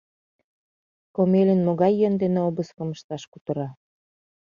Комелин 1.15 1.59
могай 1.67 1.93
йӧн 1.99 2.13
дене 2.21 2.39
обыскым 2.49 2.89
ышташ 2.95 3.23
кутыра. 3.31 3.67